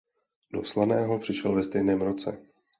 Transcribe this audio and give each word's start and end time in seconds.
Do 0.53 0.63
Slaného 0.65 1.19
přišel 1.19 1.55
ve 1.55 1.63
stejném 1.63 2.01
roce. 2.01 2.37